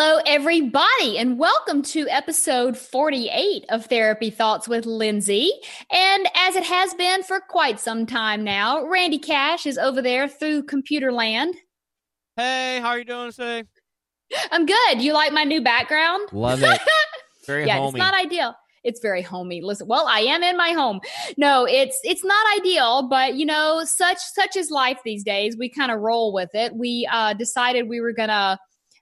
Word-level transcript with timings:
Hello, 0.00 0.20
everybody, 0.26 1.18
and 1.18 1.40
welcome 1.40 1.82
to 1.82 2.06
episode 2.08 2.78
48 2.78 3.64
of 3.70 3.86
Therapy 3.86 4.30
Thoughts 4.30 4.68
with 4.68 4.86
Lindsay. 4.86 5.50
And 5.90 6.28
as 6.36 6.54
it 6.54 6.62
has 6.62 6.94
been 6.94 7.24
for 7.24 7.40
quite 7.40 7.80
some 7.80 8.06
time 8.06 8.44
now, 8.44 8.86
Randy 8.86 9.18
Cash 9.18 9.66
is 9.66 9.76
over 9.76 10.00
there 10.00 10.28
through 10.28 10.66
computer 10.66 11.10
land. 11.10 11.56
Hey, 12.36 12.78
how 12.80 12.90
are 12.90 12.98
you 13.00 13.06
doing 13.06 13.32
today? 13.32 13.64
I'm 14.52 14.66
good. 14.66 15.02
You 15.02 15.14
like 15.14 15.32
my 15.32 15.42
new 15.42 15.64
background? 15.64 16.28
Love 16.32 16.62
it. 16.62 16.80
Very 17.48 17.66
yeah, 17.66 17.78
homey. 17.78 17.88
it's 17.88 17.98
not 17.98 18.14
ideal. 18.14 18.54
It's 18.84 19.00
very 19.00 19.22
homey. 19.22 19.60
Listen, 19.62 19.88
well, 19.88 20.06
I 20.06 20.20
am 20.20 20.44
in 20.44 20.56
my 20.56 20.70
home. 20.70 21.00
No, 21.36 21.66
it's 21.66 21.98
it's 22.04 22.24
not 22.24 22.46
ideal, 22.56 23.08
but 23.08 23.34
you 23.34 23.44
know, 23.44 23.82
such 23.84 24.18
such 24.18 24.54
is 24.54 24.70
life 24.70 25.00
these 25.04 25.24
days. 25.24 25.56
We 25.58 25.68
kind 25.68 25.90
of 25.90 25.98
roll 25.98 26.32
with 26.32 26.50
it. 26.54 26.76
We 26.76 27.06
uh, 27.10 27.34
decided 27.34 27.88
we 27.88 28.00
were 28.00 28.12
gonna 28.12 28.58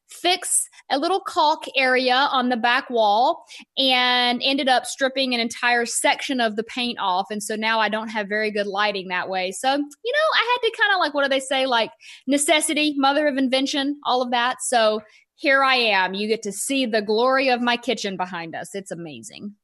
fix 0.08 0.68
a 0.90 0.98
little 0.98 1.20
caulk 1.20 1.64
area 1.76 2.14
on 2.14 2.48
the 2.48 2.56
back 2.56 2.88
wall 2.90 3.44
and 3.76 4.40
ended 4.44 4.68
up 4.68 4.86
stripping 4.86 5.34
an 5.34 5.40
entire 5.40 5.84
section 5.84 6.40
of 6.40 6.56
the 6.56 6.62
paint 6.62 6.98
off. 7.00 7.26
And 7.30 7.42
so 7.42 7.56
now 7.56 7.80
I 7.80 7.88
don't 7.88 8.08
have 8.08 8.28
very 8.28 8.50
good 8.50 8.66
lighting 8.66 9.08
that 9.08 9.28
way. 9.28 9.52
So, 9.52 9.68
you 9.72 9.76
know, 9.76 10.28
I 10.34 10.58
had 10.62 10.68
to 10.68 10.76
kind 10.76 10.94
of 10.94 11.00
like, 11.00 11.14
what 11.14 11.24
do 11.24 11.28
they 11.28 11.40
say? 11.40 11.66
Like 11.66 11.90
necessity, 12.26 12.94
mother 12.96 13.26
of 13.26 13.36
invention, 13.36 13.98
all 14.04 14.22
of 14.22 14.30
that. 14.30 14.62
So 14.62 15.00
here 15.34 15.62
I 15.62 15.76
am. 15.76 16.14
You 16.14 16.28
get 16.28 16.42
to 16.42 16.52
see 16.52 16.86
the 16.86 17.02
glory 17.02 17.48
of 17.48 17.60
my 17.60 17.76
kitchen 17.76 18.16
behind 18.16 18.54
us. 18.54 18.74
It's 18.74 18.90
amazing. 18.90 19.54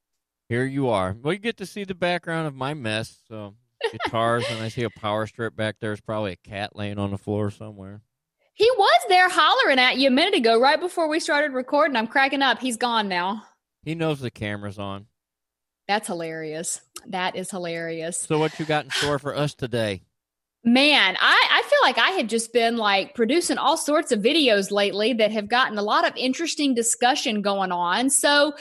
Here 0.49 0.65
you 0.65 0.89
are. 0.91 1.17
Well, 1.21 1.33
you 1.33 1.39
get 1.39 1.57
to 1.59 1.67
see 1.67 1.85
the 1.85 1.95
background 1.95 2.47
of 2.47 2.55
my 2.55 2.75
mess. 2.75 3.17
So 3.29 3.55
guitars, 3.93 4.45
and 4.51 4.63
I 4.63 4.69
see 4.69 4.83
a 4.83 4.91
power 4.91 5.27
strip 5.27 5.57
back 5.57 5.77
there. 5.81 5.91
There's 5.91 6.01
probably 6.01 6.33
a 6.33 6.49
cat 6.49 6.77
laying 6.77 6.99
on 6.99 7.11
the 7.11 7.19
floor 7.19 7.51
somewhere. 7.51 8.03
He 8.55 8.69
was 8.77 9.01
there 9.09 9.29
hollering 9.31 9.79
at 9.79 9.97
you 9.97 10.09
a 10.09 10.11
minute 10.11 10.35
ago, 10.35 10.61
right 10.61 10.79
before 10.79 11.09
we 11.09 11.21
started 11.21 11.53
recording. 11.53 11.97
I'm 11.97 12.07
cracking 12.07 12.43
up. 12.43 12.61
He's 12.61 12.77
gone 12.77 13.09
now. 13.09 13.45
He 13.83 13.95
knows 13.95 14.21
the 14.21 14.31
camera's 14.31 14.79
on. 14.79 15.07
That's 15.89 16.07
hilarious. 16.07 16.81
That 17.07 17.35
is 17.35 17.51
hilarious. 17.51 18.19
So, 18.19 18.39
what 18.39 18.59
you 18.59 18.67
got 18.67 18.85
in 18.85 18.91
store 18.91 19.19
for 19.19 19.35
us 19.35 19.55
today? 19.55 20.03
Man, 20.65 21.17
I, 21.19 21.49
I 21.51 21.63
feel 21.69 21.81
like 21.83 21.99
I 21.99 22.11
had 22.13 22.29
just 22.29 22.53
been 22.53 22.77
like 22.77 23.15
producing 23.15 23.59
all 23.59 23.77
sorts 23.77 24.13
of 24.13 24.21
videos 24.21 24.71
lately 24.71 25.13
that 25.15 25.33
have 25.33 25.49
gotten 25.49 25.77
a 25.77 25.83
lot 25.83 26.07
of 26.07 26.17
interesting 26.17 26.75
discussion 26.75 27.43
going 27.43 27.73
on. 27.73 28.11
So, 28.11 28.53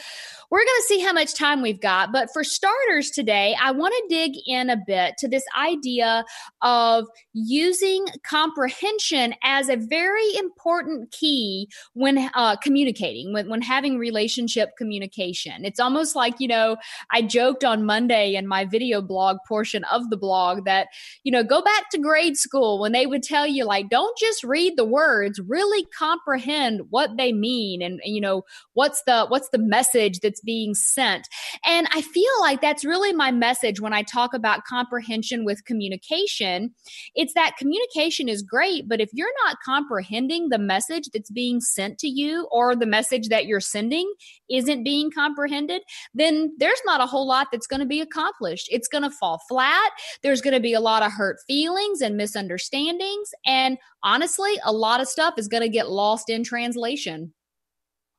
we're 0.51 0.59
going 0.59 0.67
to 0.67 0.85
see 0.87 0.99
how 0.99 1.13
much 1.13 1.33
time 1.33 1.61
we've 1.61 1.79
got. 1.79 2.11
But 2.11 2.29
for 2.33 2.43
starters 2.43 3.09
today, 3.09 3.55
I 3.61 3.71
want 3.71 3.93
to 3.93 4.15
dig 4.15 4.33
in 4.45 4.69
a 4.69 4.75
bit 4.85 5.15
to 5.19 5.29
this 5.29 5.45
idea 5.57 6.25
of 6.61 7.07
using 7.31 8.05
comprehension 8.27 9.33
as 9.43 9.69
a 9.69 9.77
very 9.77 10.35
important 10.35 11.11
key 11.11 11.69
when 11.93 12.29
uh, 12.35 12.57
communicating, 12.57 13.31
when, 13.31 13.49
when 13.49 13.61
having 13.61 13.97
relationship 13.97 14.71
communication. 14.77 15.63
It's 15.63 15.79
almost 15.79 16.17
like, 16.17 16.35
you 16.39 16.49
know, 16.49 16.75
I 17.11 17.21
joked 17.21 17.63
on 17.63 17.85
Monday 17.85 18.35
in 18.35 18.45
my 18.45 18.65
video 18.65 19.01
blog 19.01 19.37
portion 19.47 19.85
of 19.85 20.09
the 20.09 20.17
blog 20.17 20.65
that, 20.65 20.87
you 21.23 21.31
know, 21.31 21.45
go 21.45 21.61
back 21.61 21.89
to 21.91 21.97
grade 21.97 22.35
school 22.35 22.79
when 22.79 22.91
they 22.91 23.05
would 23.05 23.23
tell 23.23 23.47
you, 23.47 23.63
like, 23.63 23.89
don't 23.89 24.17
just 24.17 24.43
read 24.43 24.75
the 24.75 24.83
words, 24.83 25.39
really 25.47 25.85
comprehend 25.97 26.81
what 26.89 27.15
they 27.17 27.31
mean 27.31 27.81
and, 27.81 28.01
you 28.03 28.19
know, 28.19 28.43
what's 28.73 29.01
the, 29.03 29.25
what's 29.27 29.47
the 29.49 29.57
message 29.57 30.19
that's 30.19 30.40
being 30.41 30.73
sent. 30.73 31.27
And 31.65 31.87
I 31.93 32.01
feel 32.01 32.31
like 32.41 32.61
that's 32.61 32.85
really 32.85 33.13
my 33.13 33.31
message 33.31 33.79
when 33.79 33.93
I 33.93 34.03
talk 34.03 34.33
about 34.33 34.65
comprehension 34.65 35.45
with 35.45 35.65
communication. 35.65 36.73
It's 37.15 37.33
that 37.33 37.57
communication 37.57 38.29
is 38.29 38.41
great, 38.41 38.87
but 38.87 39.01
if 39.01 39.09
you're 39.13 39.33
not 39.45 39.57
comprehending 39.63 40.49
the 40.49 40.59
message 40.59 41.09
that's 41.13 41.31
being 41.31 41.61
sent 41.61 41.99
to 41.99 42.07
you 42.07 42.47
or 42.51 42.75
the 42.75 42.85
message 42.85 43.29
that 43.29 43.45
you're 43.45 43.59
sending 43.59 44.11
isn't 44.49 44.83
being 44.83 45.11
comprehended, 45.11 45.81
then 46.13 46.53
there's 46.57 46.81
not 46.85 47.01
a 47.01 47.05
whole 47.05 47.27
lot 47.27 47.47
that's 47.51 47.67
going 47.67 47.79
to 47.79 47.85
be 47.85 48.01
accomplished. 48.01 48.67
It's 48.71 48.87
going 48.87 49.03
to 49.03 49.11
fall 49.11 49.39
flat. 49.47 49.91
There's 50.23 50.41
going 50.41 50.53
to 50.53 50.59
be 50.59 50.73
a 50.73 50.79
lot 50.79 51.03
of 51.03 51.11
hurt 51.11 51.37
feelings 51.47 52.01
and 52.01 52.17
misunderstandings. 52.17 53.29
And 53.45 53.77
honestly, 54.03 54.53
a 54.63 54.71
lot 54.71 55.01
of 55.01 55.07
stuff 55.07 55.35
is 55.37 55.47
going 55.47 55.63
to 55.63 55.69
get 55.69 55.89
lost 55.89 56.29
in 56.29 56.43
translation. 56.43 57.33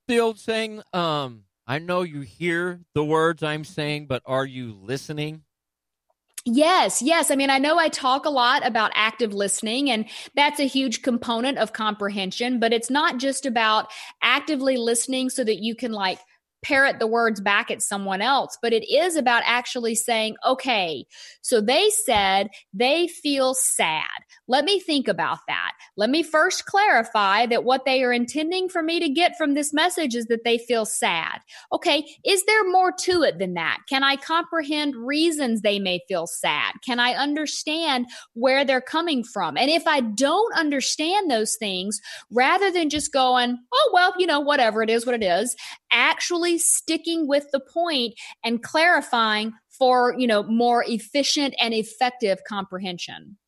The 0.08 0.20
old 0.20 0.38
saying, 0.38 0.82
um, 0.92 1.44
I 1.66 1.78
know 1.78 2.02
you 2.02 2.22
hear 2.22 2.80
the 2.94 3.04
words 3.04 3.42
I'm 3.42 3.64
saying, 3.64 4.06
but 4.06 4.22
are 4.26 4.44
you 4.44 4.72
listening? 4.72 5.44
Yes, 6.44 7.00
yes. 7.00 7.30
I 7.30 7.36
mean, 7.36 7.50
I 7.50 7.58
know 7.58 7.78
I 7.78 7.88
talk 7.88 8.26
a 8.26 8.30
lot 8.30 8.66
about 8.66 8.90
active 8.96 9.32
listening, 9.32 9.90
and 9.90 10.06
that's 10.34 10.58
a 10.58 10.66
huge 10.66 11.02
component 11.02 11.58
of 11.58 11.72
comprehension, 11.72 12.58
but 12.58 12.72
it's 12.72 12.90
not 12.90 13.18
just 13.18 13.46
about 13.46 13.92
actively 14.22 14.76
listening 14.76 15.30
so 15.30 15.44
that 15.44 15.62
you 15.62 15.76
can 15.76 15.92
like 15.92 16.18
parrot 16.62 16.98
the 16.98 17.06
words 17.06 17.40
back 17.40 17.70
at 17.70 17.82
someone 17.82 18.22
else, 18.22 18.56
but 18.62 18.72
it 18.72 18.88
is 18.92 19.16
about 19.16 19.42
actually 19.44 19.94
saying, 19.94 20.36
okay, 20.46 21.04
so 21.42 21.60
they 21.60 21.90
said 21.90 22.48
they 22.72 23.08
feel 23.08 23.54
sad. 23.54 24.06
Let 24.48 24.64
me 24.64 24.80
think 24.80 25.08
about 25.08 25.38
that. 25.48 25.72
Let 25.96 26.10
me 26.10 26.22
first 26.22 26.66
clarify 26.66 27.46
that 27.46 27.64
what 27.64 27.84
they 27.84 28.02
are 28.02 28.12
intending 28.12 28.68
for 28.68 28.82
me 28.82 29.00
to 29.00 29.08
get 29.08 29.36
from 29.36 29.54
this 29.54 29.72
message 29.72 30.14
is 30.14 30.26
that 30.26 30.44
they 30.44 30.58
feel 30.58 30.84
sad. 30.84 31.40
Okay, 31.72 32.04
is 32.24 32.44
there 32.44 32.70
more 32.70 32.92
to 33.00 33.22
it 33.22 33.38
than 33.38 33.54
that? 33.54 33.78
Can 33.88 34.02
I 34.02 34.16
comprehend 34.16 34.94
reasons 34.96 35.60
they 35.60 35.78
may 35.78 36.00
feel 36.08 36.26
sad? 36.26 36.74
Can 36.84 37.00
I 37.00 37.12
understand 37.14 38.06
where 38.34 38.64
they're 38.64 38.80
coming 38.80 39.24
from? 39.24 39.56
And 39.56 39.70
if 39.70 39.86
I 39.86 40.00
don't 40.00 40.54
understand 40.54 41.30
those 41.30 41.56
things, 41.56 42.00
rather 42.30 42.70
than 42.70 42.90
just 42.90 43.12
going, 43.12 43.58
oh, 43.72 43.90
well, 43.92 44.14
you 44.18 44.26
know, 44.26 44.40
whatever 44.40 44.82
it 44.82 44.90
is, 44.90 45.06
what 45.06 45.14
it 45.14 45.24
is, 45.24 45.54
actually 45.90 46.51
sticking 46.58 47.26
with 47.26 47.46
the 47.52 47.60
point 47.60 48.14
and 48.44 48.62
clarifying 48.62 49.52
for, 49.70 50.14
you 50.16 50.26
know, 50.26 50.42
more 50.42 50.84
efficient 50.86 51.54
and 51.60 51.74
effective 51.74 52.40
comprehension. 52.48 53.38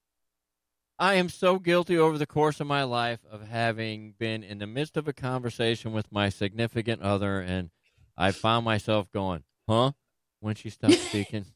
I 0.98 1.14
am 1.14 1.28
so 1.28 1.58
guilty 1.58 1.98
over 1.98 2.18
the 2.18 2.26
course 2.26 2.60
of 2.60 2.66
my 2.68 2.84
life 2.84 3.18
of 3.30 3.48
having 3.48 4.14
been 4.18 4.44
in 4.44 4.58
the 4.58 4.66
midst 4.66 4.96
of 4.96 5.08
a 5.08 5.12
conversation 5.12 5.92
with 5.92 6.12
my 6.12 6.28
significant 6.28 7.02
other, 7.02 7.40
and 7.40 7.70
I 8.16 8.30
found 8.30 8.64
myself 8.64 9.10
going, 9.10 9.42
huh? 9.68 9.92
When 10.40 10.54
she 10.54 10.70
stopped 10.70 10.94
speaking. 11.08 11.46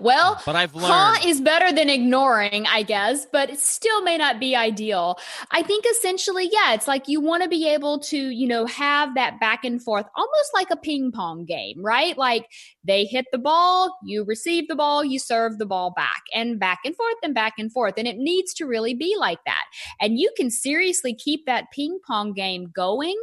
Well, 0.00 0.40
but 0.46 0.56
I've 0.56 0.74
learned 0.74 0.86
huh 0.92 1.28
is 1.28 1.40
better 1.40 1.72
than 1.72 1.90
ignoring, 1.90 2.66
I 2.66 2.82
guess, 2.82 3.26
but 3.30 3.50
it 3.50 3.58
still 3.58 4.02
may 4.02 4.16
not 4.16 4.40
be 4.40 4.56
ideal. 4.56 5.18
I 5.50 5.62
think 5.62 5.84
essentially, 5.86 6.48
yeah, 6.50 6.74
it's 6.74 6.88
like 6.88 7.08
you 7.08 7.20
want 7.20 7.42
to 7.42 7.48
be 7.48 7.68
able 7.68 7.98
to, 8.00 8.16
you 8.16 8.46
know, 8.46 8.66
have 8.66 9.14
that 9.14 9.38
back 9.40 9.64
and 9.64 9.82
forth, 9.82 10.06
almost 10.16 10.50
like 10.54 10.70
a 10.70 10.76
ping 10.76 11.12
pong 11.12 11.44
game, 11.44 11.82
right? 11.82 12.16
Like 12.16 12.46
they 12.84 13.04
hit 13.04 13.26
the 13.32 13.38
ball, 13.38 13.96
you 14.04 14.24
receive 14.24 14.68
the 14.68 14.76
ball, 14.76 15.04
you 15.04 15.18
serve 15.18 15.58
the 15.58 15.66
ball 15.66 15.92
back 15.94 16.22
and 16.34 16.58
back 16.58 16.80
and 16.84 16.96
forth 16.96 17.16
and 17.22 17.34
back 17.34 17.54
and 17.58 17.72
forth. 17.72 17.94
And 17.96 18.08
it 18.08 18.16
needs 18.16 18.54
to 18.54 18.66
really 18.66 18.94
be 18.94 19.16
like 19.18 19.40
that. 19.46 19.64
And 20.00 20.18
you 20.18 20.32
can 20.36 20.50
seriously 20.50 21.14
keep 21.14 21.46
that 21.46 21.70
ping 21.72 21.98
pong 22.06 22.32
game 22.32 22.70
going 22.74 23.16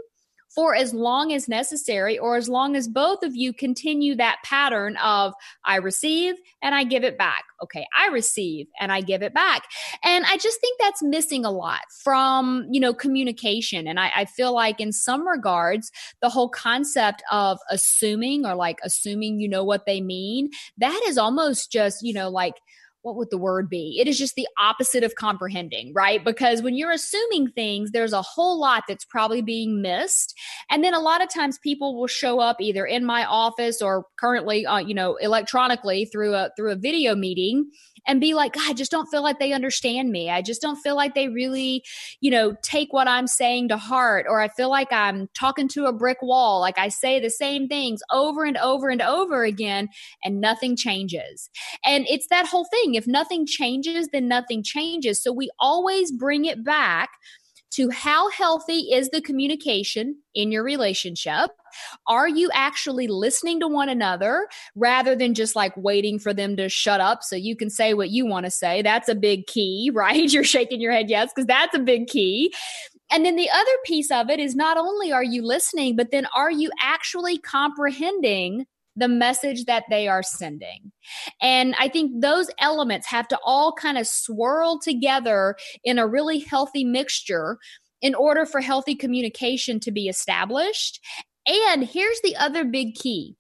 for 0.58 0.74
as 0.74 0.92
long 0.92 1.32
as 1.32 1.48
necessary 1.48 2.18
or 2.18 2.36
as 2.36 2.50
long 2.50 2.76
as 2.76 2.88
both 2.88 3.22
of 3.22 3.36
you 3.36 3.54
continue 3.54 4.16
that 4.16 4.40
pattern 4.44 4.98
of 4.98 5.36
I 5.64 5.76
receive 5.76 6.34
and 6.64 6.74
I 6.74 6.84
give 6.84 7.04
it 7.04 7.16
back. 7.16 7.44
Okay, 7.62 7.86
I 7.96 8.08
receive 8.08 8.66
and 8.80 8.92
I 8.92 9.02
give 9.02 9.22
it 9.22 9.36
back. 9.36 9.66
And 10.04 10.26
I 10.26 10.36
just 10.38 10.60
think 10.60 10.80
that's 10.80 11.04
missing 11.04 11.46
a 11.46 11.52
lot 11.52 11.82
from, 12.04 12.68
you 12.72 12.80
know, 12.80 12.92
communication. 12.92 13.86
And 13.88 14.00
I, 14.00 14.12
I 14.16 14.26
feel 14.26 14.52
like 14.52 14.82
in 14.82 14.92
some 14.92 15.28
regards, 15.28 15.92
the 16.24 16.30
whole 16.30 16.50
concept 16.50 17.22
of 17.32 17.60
assuming 17.70 18.44
or 18.44 18.56
like 18.56 18.80
assuming 18.84 19.40
you 19.40 19.48
know 19.48 19.64
what 19.64 19.86
they 19.86 20.02
mean, 20.02 20.50
that 20.80 21.00
is 21.08 21.20
almost 21.20 21.72
just, 21.72 22.02
you 22.02 22.16
know, 22.16 22.30
like 22.30 22.56
what 23.08 23.16
would 23.16 23.30
the 23.30 23.38
word 23.38 23.70
be? 23.70 23.98
It 24.02 24.08
is 24.10 24.18
just 24.18 24.36
the 24.36 24.50
opposite 24.60 25.02
of 25.02 25.16
comprehending, 25.16 25.94
right? 25.94 26.22
Because 26.26 26.62
when 26.62 26.76
you're 26.76 26.92
assuming 26.92 27.48
things, 27.52 27.92
there's 27.92 28.12
a 28.12 28.22
whole 28.22 28.60
lot 28.60 28.84
that's 28.86 29.06
probably 29.06 29.42
being 29.42 29.82
missed. 29.82 30.38
And 30.70 30.84
then 30.84 30.94
a 30.94 31.00
lot 31.00 31.24
of 31.24 31.30
times 31.34 31.58
people 31.58 31.98
will 31.98 32.08
show 32.08 32.42
up 32.42 32.58
either 32.60 32.86
in 32.86 33.06
my 33.06 33.24
office 33.24 33.82
or 33.82 34.06
currently, 34.20 34.66
uh, 34.66 34.80
you 34.80 34.94
know, 34.94 35.16
electronically 35.16 36.04
through 36.04 36.36
a 36.36 36.50
through 36.58 36.74
a 36.74 36.76
video 36.76 37.16
meeting 37.16 37.72
and 38.08 38.22
be 38.22 38.34
like, 38.34 38.54
God, 38.54 38.70
I 38.70 38.74
just 38.74 38.90
don't 38.90 39.08
feel 39.08 39.22
like 39.22 39.38
they 39.38 39.52
understand 39.52 40.12
me. 40.12 40.30
I 40.30 40.42
just 40.42 40.62
don't 40.62 40.78
feel 40.78 40.96
like 40.96 41.14
they 41.14 41.28
really, 41.28 41.84
you 42.22 42.32
know, 42.32 42.56
take 42.64 42.94
what 42.94 43.08
I'm 43.08 43.28
saying 43.28 43.68
to 43.68 43.78
heart. 43.78 44.26
Or 44.30 44.40
I 44.40 44.48
feel 44.48 44.70
like 44.70 44.92
I'm 44.92 45.28
talking 45.34 45.68
to 45.70 45.86
a 45.86 45.94
brick 45.94 46.22
wall. 46.22 46.62
Like 46.62 46.78
I 46.78 46.88
say 46.88 47.20
the 47.20 47.30
same 47.30 47.68
things 47.68 48.00
over 48.12 48.46
and 48.46 48.58
over 48.58 48.90
and 48.90 49.02
over 49.02 49.44
again, 49.44 49.90
and 50.24 50.40
nothing 50.40 50.76
changes. 50.76 51.50
And 51.86 52.06
it's 52.10 52.28
that 52.30 52.48
whole 52.48 52.66
thing. 52.66 52.96
If 52.98 53.08
nothing 53.08 53.46
changes, 53.46 54.10
then 54.12 54.28
nothing 54.28 54.64
changes. 54.64 55.22
So 55.22 55.32
we 55.32 55.50
always 55.60 56.12
bring 56.12 56.46
it 56.46 56.64
back 56.64 57.12
to 57.72 57.90
how 57.90 58.30
healthy 58.32 58.92
is 58.92 59.10
the 59.10 59.22
communication 59.22 60.18
in 60.34 60.52
your 60.52 60.64
relationship? 60.64 61.52
Are 62.08 62.28
you 62.28 62.50
actually 62.54 63.08
listening 63.08 63.60
to 63.60 63.68
one 63.68 63.90
another 63.90 64.48
rather 64.76 65.16
than 65.16 65.34
just 65.34 65.56
like 65.56 65.76
waiting 65.76 66.18
for 66.18 66.34
them 66.34 66.56
to 66.58 66.70
shut 66.70 67.02
up 67.02 67.24
so 67.24 67.36
you 67.36 67.56
can 67.56 67.70
say 67.70 67.94
what 67.94 68.10
you 68.10 68.26
want 68.26 68.46
to 68.46 68.52
say? 68.52 68.82
That's 68.82 69.10
a 69.10 69.16
big 69.16 69.48
key, 69.48 69.92
right? 69.94 70.32
You're 70.32 70.44
shaking 70.44 70.82
your 70.82 70.92
head, 70.92 71.10
yes, 71.10 71.32
because 71.36 71.46
that's 71.46 71.76
a 71.76 71.80
big 71.80 72.08
key. 72.08 72.54
And 73.12 73.26
then 73.26 73.36
the 73.36 73.50
other 73.50 73.72
piece 73.86 74.12
of 74.12 74.30
it 74.30 74.40
is 74.40 74.56
not 74.56 74.78
only 74.78 75.12
are 75.12 75.24
you 75.24 75.46
listening, 75.46 75.96
but 75.96 76.12
then 76.12 76.28
are 76.36 76.52
you 76.52 76.72
actually 76.82 77.38
comprehending 77.38 78.66
the 78.98 79.08
message 79.08 79.66
that 79.66 79.84
they 79.90 80.08
are 80.08 80.24
sending. 80.24 80.92
And 81.42 81.76
I 81.80 81.88
think 81.88 82.22
those 82.22 82.50
elements 82.60 83.08
have 83.08 83.28
to 83.30 83.40
all 83.44 83.72
kind 83.72 83.98
of 83.98 84.08
swirl 84.08 84.80
together 84.80 85.56
in 85.84 86.00
a 86.00 86.08
really 86.08 86.40
healthy 86.40 86.84
mixture 86.84 87.60
in 88.02 88.16
order 88.16 88.46
for 88.46 88.60
healthy 88.60 88.96
communication 88.96 89.80
to 89.82 89.92
be 89.92 90.08
established. 90.08 91.00
And 91.48 91.84
here's 91.84 92.20
the 92.22 92.36
other 92.36 92.66
big 92.66 92.96
key. 92.96 93.36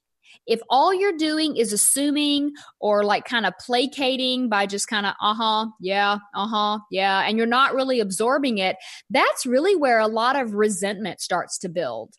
If 0.46 0.62
all 0.70 0.94
you're 0.94 1.18
doing 1.18 1.58
is 1.58 1.74
assuming 1.74 2.54
or 2.80 3.04
like 3.04 3.26
kind 3.26 3.46
of 3.46 3.54
placating 3.60 4.48
by 4.48 4.66
just 4.66 4.88
kind 4.88 5.06
of, 5.06 5.14
uh 5.22 5.34
huh, 5.34 5.68
yeah, 5.82 6.20
uh 6.34 6.48
huh, 6.48 6.80
yeah, 6.90 7.24
and 7.28 7.38
you're 7.38 7.46
not 7.46 7.76
really 7.76 8.00
absorbing 8.00 8.58
it, 8.58 8.78
that's 9.10 9.46
really 9.46 9.76
where 9.76 10.00
a 10.00 10.08
lot 10.08 10.40
of 10.40 10.54
resentment 10.54 11.20
starts 11.20 11.58
to 11.60 11.70
build. 11.70 12.14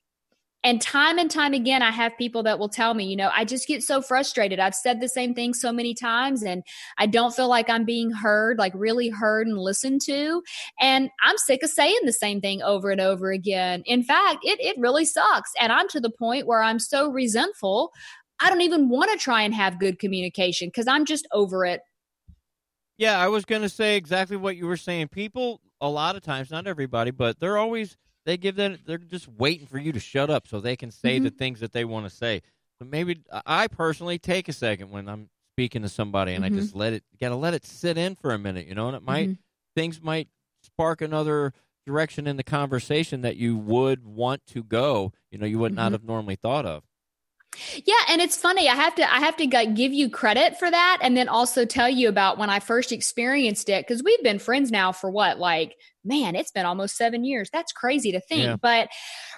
And 0.64 0.82
time 0.82 1.18
and 1.18 1.30
time 1.30 1.54
again, 1.54 1.82
I 1.82 1.92
have 1.92 2.18
people 2.18 2.42
that 2.42 2.58
will 2.58 2.68
tell 2.68 2.92
me, 2.92 3.04
you 3.04 3.14
know, 3.14 3.30
I 3.32 3.44
just 3.44 3.68
get 3.68 3.82
so 3.82 4.02
frustrated. 4.02 4.58
I've 4.58 4.74
said 4.74 5.00
the 5.00 5.08
same 5.08 5.32
thing 5.32 5.54
so 5.54 5.72
many 5.72 5.94
times 5.94 6.42
and 6.42 6.64
I 6.98 7.06
don't 7.06 7.34
feel 7.34 7.48
like 7.48 7.70
I'm 7.70 7.84
being 7.84 8.10
heard, 8.10 8.58
like 8.58 8.72
really 8.74 9.08
heard 9.08 9.46
and 9.46 9.56
listened 9.56 10.00
to. 10.06 10.42
And 10.80 11.10
I'm 11.22 11.38
sick 11.38 11.62
of 11.62 11.70
saying 11.70 12.00
the 12.04 12.12
same 12.12 12.40
thing 12.40 12.60
over 12.62 12.90
and 12.90 13.00
over 13.00 13.30
again. 13.30 13.82
In 13.86 14.02
fact, 14.02 14.38
it, 14.42 14.60
it 14.60 14.76
really 14.78 15.04
sucks. 15.04 15.52
And 15.60 15.72
I'm 15.72 15.88
to 15.90 16.00
the 16.00 16.10
point 16.10 16.48
where 16.48 16.62
I'm 16.62 16.80
so 16.80 17.08
resentful, 17.08 17.92
I 18.40 18.50
don't 18.50 18.60
even 18.60 18.88
want 18.88 19.12
to 19.12 19.16
try 19.16 19.42
and 19.42 19.54
have 19.54 19.78
good 19.78 20.00
communication 20.00 20.68
because 20.68 20.88
I'm 20.88 21.04
just 21.04 21.26
over 21.32 21.64
it. 21.64 21.82
Yeah, 22.96 23.16
I 23.16 23.28
was 23.28 23.44
going 23.44 23.62
to 23.62 23.68
say 23.68 23.96
exactly 23.96 24.36
what 24.36 24.56
you 24.56 24.66
were 24.66 24.76
saying. 24.76 25.08
People, 25.08 25.60
a 25.80 25.88
lot 25.88 26.16
of 26.16 26.22
times, 26.22 26.50
not 26.50 26.66
everybody, 26.66 27.12
but 27.12 27.38
they're 27.38 27.58
always 27.58 27.96
they 28.28 28.36
give 28.36 28.56
that 28.56 28.80
they're 28.84 28.98
just 28.98 29.26
waiting 29.26 29.66
for 29.66 29.78
you 29.78 29.90
to 29.90 29.98
shut 29.98 30.28
up 30.28 30.46
so 30.46 30.60
they 30.60 30.76
can 30.76 30.90
say 30.90 31.16
mm-hmm. 31.16 31.24
the 31.24 31.30
things 31.30 31.60
that 31.60 31.72
they 31.72 31.86
want 31.86 32.04
to 32.04 32.14
say. 32.14 32.42
But 32.78 32.88
maybe 32.88 33.22
I 33.46 33.68
personally 33.68 34.18
take 34.18 34.50
a 34.50 34.52
second 34.52 34.90
when 34.90 35.08
I'm 35.08 35.30
speaking 35.54 35.80
to 35.80 35.88
somebody 35.88 36.34
and 36.34 36.44
mm-hmm. 36.44 36.54
I 36.54 36.60
just 36.60 36.74
let 36.74 36.92
it 36.92 37.04
got 37.18 37.30
to 37.30 37.36
let 37.36 37.54
it 37.54 37.64
sit 37.64 37.96
in 37.96 38.16
for 38.16 38.32
a 38.32 38.38
minute, 38.38 38.66
you 38.66 38.74
know, 38.74 38.88
and 38.88 38.96
it 38.96 39.02
might 39.02 39.30
mm-hmm. 39.30 39.40
things 39.74 40.02
might 40.02 40.28
spark 40.62 41.00
another 41.00 41.54
direction 41.86 42.26
in 42.26 42.36
the 42.36 42.42
conversation 42.42 43.22
that 43.22 43.36
you 43.36 43.56
would 43.56 44.04
want 44.04 44.44
to 44.48 44.62
go, 44.62 45.10
you 45.30 45.38
know, 45.38 45.46
you 45.46 45.58
would 45.58 45.74
not 45.74 45.86
mm-hmm. 45.86 45.94
have 45.94 46.04
normally 46.04 46.36
thought 46.36 46.66
of. 46.66 46.82
Yeah, 47.84 47.94
and 48.08 48.20
it's 48.20 48.36
funny. 48.36 48.68
I 48.68 48.74
have 48.74 48.94
to 48.96 49.12
I 49.12 49.18
have 49.18 49.36
to 49.36 49.46
give 49.46 49.92
you 49.92 50.10
credit 50.10 50.58
for 50.58 50.70
that 50.70 50.98
and 51.02 51.16
then 51.16 51.28
also 51.28 51.64
tell 51.64 51.88
you 51.88 52.08
about 52.08 52.38
when 52.38 52.50
I 52.50 52.60
first 52.60 52.92
experienced 52.92 53.68
it 53.68 53.86
cuz 53.86 54.02
we've 54.02 54.22
been 54.22 54.38
friends 54.38 54.70
now 54.70 54.92
for 54.92 55.10
what? 55.10 55.38
Like 55.38 55.76
man, 56.04 56.34
it's 56.34 56.50
been 56.50 56.64
almost 56.64 56.96
7 56.96 57.24
years. 57.24 57.50
That's 57.52 57.72
crazy 57.72 58.12
to 58.12 58.20
think. 58.20 58.44
Yeah. 58.44 58.56
But 58.56 58.88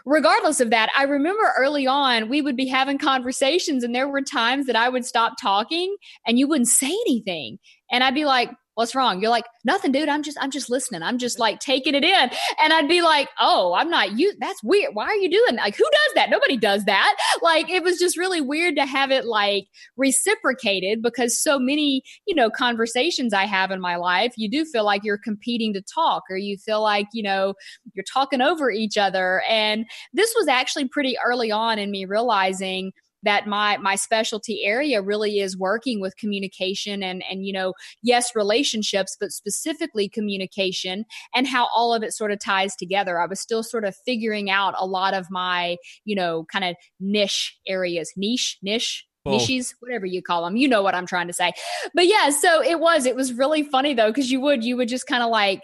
regardless 0.04 0.60
of 0.60 0.70
that, 0.70 0.90
I 0.96 1.04
remember 1.04 1.52
early 1.58 1.86
on 1.86 2.28
we 2.28 2.42
would 2.42 2.56
be 2.56 2.68
having 2.68 2.98
conversations 2.98 3.82
and 3.82 3.94
there 3.94 4.08
were 4.08 4.22
times 4.22 4.66
that 4.66 4.76
I 4.76 4.88
would 4.88 5.04
stop 5.04 5.34
talking 5.40 5.96
and 6.26 6.38
you 6.38 6.46
wouldn't 6.46 6.68
say 6.68 6.94
anything. 7.06 7.58
And 7.90 8.04
I'd 8.04 8.14
be 8.14 8.24
like, 8.24 8.50
what's 8.74 8.94
wrong? 8.94 9.20
You're 9.20 9.30
like, 9.30 9.44
nothing, 9.64 9.92
dude. 9.92 10.08
I'm 10.08 10.22
just, 10.22 10.38
I'm 10.40 10.50
just 10.50 10.70
listening. 10.70 11.02
I'm 11.02 11.18
just 11.18 11.38
like 11.38 11.60
taking 11.60 11.94
it 11.94 12.04
in. 12.04 12.30
And 12.62 12.72
I'd 12.72 12.88
be 12.88 13.02
like, 13.02 13.28
oh, 13.38 13.74
I'm 13.74 13.90
not 13.90 14.18
you. 14.18 14.32
That's 14.40 14.62
weird. 14.62 14.94
Why 14.94 15.04
are 15.04 15.16
you 15.16 15.30
doing 15.30 15.56
that? 15.56 15.64
Like, 15.64 15.76
who 15.76 15.84
does 15.84 16.14
that? 16.14 16.30
Nobody 16.30 16.56
does 16.56 16.84
that. 16.84 17.16
Like, 17.42 17.68
it 17.68 17.82
was 17.82 17.98
just 17.98 18.16
really 18.16 18.40
weird 18.40 18.76
to 18.76 18.86
have 18.86 19.10
it 19.10 19.24
like 19.24 19.66
reciprocated 19.96 21.02
because 21.02 21.38
so 21.38 21.58
many, 21.58 22.02
you 22.26 22.34
know, 22.34 22.50
conversations 22.50 23.34
I 23.34 23.44
have 23.44 23.70
in 23.70 23.80
my 23.80 23.96
life, 23.96 24.32
you 24.36 24.50
do 24.50 24.64
feel 24.64 24.84
like 24.84 25.04
you're 25.04 25.18
competing 25.18 25.74
to 25.74 25.82
talk 25.82 26.22
or 26.30 26.36
you 26.36 26.56
feel 26.56 26.82
like, 26.82 27.06
you 27.12 27.22
know, 27.22 27.54
you're 27.94 28.04
talking 28.10 28.40
over 28.40 28.70
each 28.70 28.96
other. 28.96 29.42
And 29.48 29.84
this 30.12 30.32
was 30.36 30.48
actually 30.48 30.88
pretty 30.88 31.16
early 31.24 31.50
on 31.50 31.78
in 31.78 31.90
me 31.90 32.04
realizing 32.04 32.92
that 33.22 33.46
my 33.46 33.76
my 33.78 33.94
specialty 33.94 34.64
area 34.64 35.02
really 35.02 35.40
is 35.40 35.56
working 35.56 36.00
with 36.00 36.16
communication 36.16 37.02
and 37.02 37.22
and 37.30 37.44
you 37.44 37.52
know 37.52 37.74
yes 38.02 38.30
relationships 38.34 39.16
but 39.20 39.30
specifically 39.30 40.08
communication 40.08 41.04
and 41.34 41.46
how 41.46 41.68
all 41.74 41.94
of 41.94 42.02
it 42.02 42.12
sort 42.12 42.32
of 42.32 42.38
ties 42.38 42.74
together. 42.76 43.20
I 43.20 43.26
was 43.26 43.40
still 43.40 43.62
sort 43.62 43.84
of 43.84 43.96
figuring 44.04 44.50
out 44.50 44.74
a 44.78 44.86
lot 44.86 45.14
of 45.14 45.30
my 45.30 45.76
you 46.04 46.14
know 46.14 46.44
kind 46.50 46.64
of 46.64 46.76
niche 46.98 47.56
areas. 47.66 48.12
Niche? 48.16 48.58
Niche? 48.62 49.06
Niches 49.26 49.74
whatever 49.80 50.06
you 50.06 50.22
call 50.22 50.44
them 50.44 50.56
you 50.56 50.66
know 50.66 50.82
what 50.82 50.94
i'm 50.94 51.04
trying 51.04 51.26
to 51.26 51.32
say. 51.34 51.52
But 51.94 52.06
yeah 52.06 52.30
so 52.30 52.62
it 52.62 52.80
was 52.80 53.04
it 53.04 53.14
was 53.14 53.34
really 53.34 53.62
funny 53.62 53.92
though 53.92 54.08
because 54.08 54.30
you 54.30 54.40
would 54.40 54.64
you 54.64 54.78
would 54.78 54.88
just 54.88 55.06
kind 55.06 55.22
of 55.22 55.28
like 55.28 55.62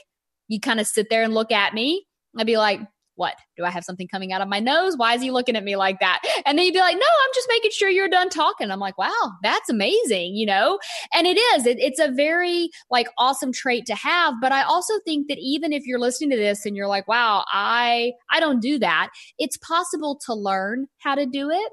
you 0.48 0.60
kind 0.60 0.78
of 0.78 0.86
sit 0.86 1.08
there 1.10 1.22
and 1.22 1.34
look 1.34 1.50
at 1.50 1.74
me. 1.74 2.04
I'd 2.36 2.46
be 2.46 2.58
like 2.58 2.80
what? 3.16 3.34
Do 3.56 3.64
I 3.64 3.70
have 3.70 3.84
something 3.84 4.08
coming 4.08 4.32
out 4.32 4.40
of 4.40 4.48
my 4.48 4.60
nose? 4.60 4.96
Why 4.96 5.14
is 5.14 5.22
he 5.22 5.30
looking 5.30 5.56
at 5.56 5.64
me 5.64 5.76
like 5.76 5.98
that? 6.00 6.22
And 6.44 6.56
then 6.56 6.66
you'd 6.66 6.74
be 6.74 6.80
like, 6.80 6.94
no, 6.94 7.00
I'm 7.00 7.30
just 7.34 7.48
making 7.50 7.70
sure 7.72 7.88
you're 7.88 8.08
done 8.08 8.28
talking. 8.28 8.70
I'm 8.70 8.78
like, 8.78 8.98
wow, 8.98 9.32
that's 9.42 9.68
amazing, 9.68 10.34
you 10.34 10.46
know? 10.46 10.78
And 11.12 11.26
it 11.26 11.38
is, 11.38 11.66
it, 11.66 11.78
it's 11.80 12.00
a 12.00 12.10
very 12.10 12.70
like 12.90 13.08
awesome 13.18 13.52
trait 13.52 13.86
to 13.86 13.94
have. 13.94 14.34
But 14.40 14.52
I 14.52 14.62
also 14.62 14.94
think 15.04 15.28
that 15.28 15.38
even 15.38 15.72
if 15.72 15.86
you're 15.86 15.98
listening 15.98 16.30
to 16.30 16.36
this 16.36 16.64
and 16.64 16.76
you're 16.76 16.86
like, 16.86 17.08
wow, 17.08 17.44
I, 17.50 18.12
I 18.30 18.40
don't 18.40 18.60
do 18.60 18.78
that, 18.78 19.10
it's 19.38 19.56
possible 19.56 20.18
to 20.26 20.34
learn 20.34 20.86
how 20.98 21.14
to 21.14 21.26
do 21.26 21.50
it. 21.50 21.72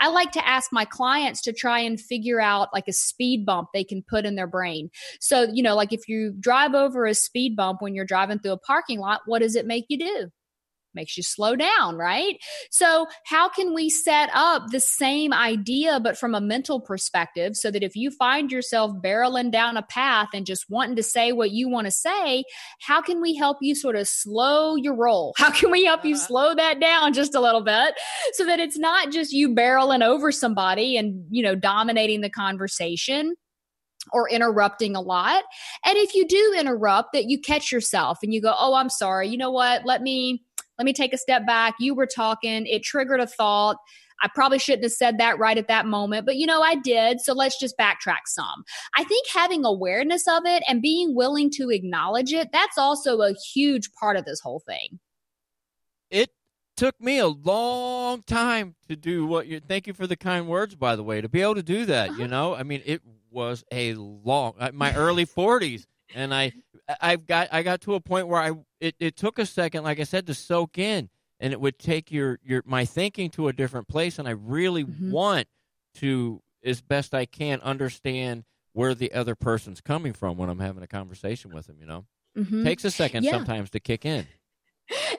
I 0.00 0.08
like 0.08 0.32
to 0.32 0.48
ask 0.48 0.72
my 0.72 0.86
clients 0.86 1.42
to 1.42 1.52
try 1.52 1.78
and 1.80 2.00
figure 2.00 2.40
out 2.40 2.68
like 2.72 2.88
a 2.88 2.92
speed 2.92 3.44
bump 3.44 3.68
they 3.74 3.84
can 3.84 4.02
put 4.02 4.24
in 4.24 4.34
their 4.34 4.46
brain. 4.46 4.88
So, 5.20 5.46
you 5.52 5.62
know, 5.62 5.76
like 5.76 5.92
if 5.92 6.08
you 6.08 6.34
drive 6.40 6.74
over 6.74 7.04
a 7.04 7.14
speed 7.14 7.54
bump 7.54 7.82
when 7.82 7.94
you're 7.94 8.06
driving 8.06 8.38
through 8.38 8.52
a 8.52 8.58
parking 8.58 8.98
lot, 8.98 9.20
what 9.26 9.42
does 9.42 9.56
it 9.56 9.66
make 9.66 9.84
you 9.88 9.98
do? 9.98 10.30
Makes 10.94 11.16
you 11.16 11.22
slow 11.22 11.56
down, 11.56 11.96
right? 11.96 12.36
So, 12.70 13.06
how 13.24 13.48
can 13.48 13.74
we 13.74 13.90
set 13.90 14.30
up 14.34 14.68
the 14.70 14.80
same 14.80 15.32
idea, 15.32 16.00
but 16.00 16.18
from 16.18 16.34
a 16.34 16.40
mental 16.40 16.80
perspective, 16.80 17.56
so 17.56 17.70
that 17.70 17.82
if 17.82 17.96
you 17.96 18.10
find 18.10 18.50
yourself 18.50 18.92
barreling 19.02 19.50
down 19.50 19.76
a 19.76 19.82
path 19.82 20.28
and 20.34 20.46
just 20.46 20.66
wanting 20.68 20.96
to 20.96 21.02
say 21.02 21.32
what 21.32 21.50
you 21.50 21.68
want 21.68 21.86
to 21.86 21.90
say, 21.90 22.44
how 22.80 23.00
can 23.00 23.20
we 23.20 23.34
help 23.34 23.58
you 23.60 23.74
sort 23.74 23.96
of 23.96 24.08
slow 24.08 24.76
your 24.76 24.96
roll? 24.96 25.34
How 25.40 25.50
can 25.50 25.70
we 25.70 25.84
help 25.84 26.04
you 26.04 26.14
uh-huh. 26.14 26.26
slow 26.26 26.54
that 26.54 26.80
down 26.80 27.12
just 27.12 27.34
a 27.34 27.40
little 27.40 27.62
bit 27.62 27.94
so 28.34 28.44
that 28.44 28.60
it's 28.60 28.78
not 28.78 29.10
just 29.10 29.32
you 29.32 29.54
barreling 29.54 30.04
over 30.04 30.30
somebody 30.30 30.96
and, 30.96 31.24
you 31.30 31.42
know, 31.42 31.54
dominating 31.54 32.20
the 32.20 32.30
conversation? 32.30 33.34
or 34.12 34.28
interrupting 34.28 34.96
a 34.96 35.00
lot. 35.00 35.44
And 35.84 35.96
if 35.98 36.14
you 36.14 36.26
do 36.26 36.56
interrupt, 36.58 37.12
that 37.12 37.28
you 37.28 37.38
catch 37.38 37.70
yourself 37.70 38.18
and 38.22 38.32
you 38.32 38.40
go, 38.40 38.54
Oh, 38.58 38.74
I'm 38.74 38.88
sorry. 38.88 39.28
You 39.28 39.36
know 39.36 39.50
what? 39.50 39.84
Let 39.84 40.02
me 40.02 40.42
let 40.80 40.86
me 40.86 40.94
take 40.94 41.12
a 41.12 41.18
step 41.18 41.46
back. 41.46 41.74
You 41.78 41.94
were 41.94 42.06
talking, 42.06 42.64
it 42.64 42.82
triggered 42.82 43.20
a 43.20 43.26
thought. 43.26 43.76
I 44.22 44.30
probably 44.34 44.58
shouldn't 44.58 44.84
have 44.84 44.92
said 44.92 45.18
that 45.18 45.38
right 45.38 45.58
at 45.58 45.68
that 45.68 45.84
moment, 45.84 46.24
but 46.24 46.36
you 46.36 46.46
know, 46.46 46.62
I 46.62 46.76
did. 46.76 47.20
So 47.20 47.34
let's 47.34 47.60
just 47.60 47.76
backtrack 47.76 48.20
some. 48.24 48.64
I 48.96 49.04
think 49.04 49.26
having 49.30 49.66
awareness 49.66 50.26
of 50.26 50.46
it 50.46 50.62
and 50.66 50.80
being 50.80 51.14
willing 51.14 51.50
to 51.56 51.68
acknowledge 51.68 52.32
it, 52.32 52.48
that's 52.50 52.78
also 52.78 53.20
a 53.20 53.34
huge 53.52 53.90
part 53.92 54.16
of 54.16 54.24
this 54.24 54.40
whole 54.40 54.62
thing. 54.66 54.98
It 56.08 56.30
took 56.78 56.98
me 56.98 57.18
a 57.18 57.28
long 57.28 58.22
time 58.22 58.74
to 58.88 58.96
do 58.96 59.26
what 59.26 59.48
you 59.48 59.60
thank 59.60 59.86
you 59.86 59.92
for 59.92 60.06
the 60.06 60.16
kind 60.16 60.48
words 60.48 60.74
by 60.74 60.96
the 60.96 61.02
way 61.02 61.20
to 61.20 61.28
be 61.28 61.42
able 61.42 61.56
to 61.56 61.62
do 61.62 61.84
that 61.84 62.08
uh-huh. 62.08 62.22
you 62.22 62.26
know 62.26 62.54
i 62.54 62.62
mean 62.62 62.80
it 62.86 63.02
was 63.30 63.62
a 63.70 63.92
long 63.92 64.54
uh, 64.58 64.70
my 64.72 64.94
early 64.94 65.26
40s 65.26 65.84
and 66.14 66.32
i 66.32 66.50
I've 67.00 67.26
got 67.26 67.48
I 67.52 67.62
got 67.62 67.82
to 67.82 67.94
a 67.94 68.00
point 68.00 68.28
where 68.28 68.40
I 68.40 68.52
it, 68.80 68.94
it 68.98 69.16
took 69.16 69.38
a 69.38 69.46
second, 69.46 69.84
like 69.84 70.00
I 70.00 70.04
said, 70.04 70.26
to 70.26 70.34
soak 70.34 70.78
in, 70.78 71.10
and 71.38 71.52
it 71.52 71.60
would 71.60 71.78
take 71.78 72.10
your 72.10 72.38
your 72.42 72.62
my 72.66 72.84
thinking 72.84 73.30
to 73.30 73.48
a 73.48 73.52
different 73.52 73.88
place, 73.88 74.18
and 74.18 74.26
I 74.26 74.32
really 74.32 74.84
mm-hmm. 74.84 75.10
want 75.10 75.48
to, 75.96 76.42
as 76.64 76.80
best 76.80 77.14
I 77.14 77.26
can, 77.26 77.60
understand 77.60 78.44
where 78.72 78.94
the 78.94 79.12
other 79.12 79.34
person's 79.34 79.80
coming 79.80 80.12
from 80.12 80.36
when 80.36 80.48
I'm 80.48 80.60
having 80.60 80.82
a 80.82 80.88
conversation 80.88 81.54
with 81.54 81.66
them. 81.66 81.76
You 81.80 81.86
know, 81.86 82.06
mm-hmm. 82.36 82.64
takes 82.64 82.84
a 82.84 82.90
second 82.90 83.24
yeah. 83.24 83.32
sometimes 83.32 83.70
to 83.70 83.80
kick 83.80 84.04
in. 84.04 84.26